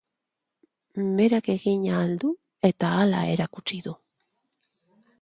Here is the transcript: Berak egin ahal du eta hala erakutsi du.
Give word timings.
Berak 1.19 1.51
egin 1.55 1.85
ahal 1.97 2.17
du 2.25 2.33
eta 2.73 2.93
hala 3.05 3.23
erakutsi 3.37 3.83
du. 3.89 3.99